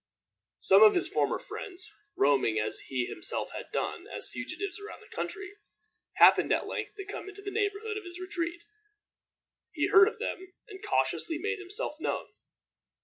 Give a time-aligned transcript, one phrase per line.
[0.57, 5.07] Some of his former friends, roaming as he himself had done, as fugitives about the
[5.15, 5.51] country,
[6.13, 8.63] happened at length to come into the neighborhood of his retreat.
[9.71, 12.29] He heard of them, and cautiously made himself known.